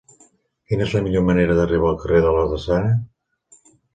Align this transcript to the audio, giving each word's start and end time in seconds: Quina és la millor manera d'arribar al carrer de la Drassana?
Quina 0.71 0.85
és 0.85 0.95
la 0.97 1.01
millor 1.07 1.23
manera 1.27 1.57
d'arribar 1.59 1.91
al 1.91 2.01
carrer 2.05 2.23
de 2.27 2.31
la 2.39 2.47
Drassana? 2.53 3.69